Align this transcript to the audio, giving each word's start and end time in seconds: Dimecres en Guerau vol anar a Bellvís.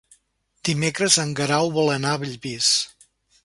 Dimecres 0.69 1.19
en 1.25 1.35
Guerau 1.41 1.71
vol 1.77 1.95
anar 1.99 2.17
a 2.17 2.23
Bellvís. 2.27 2.75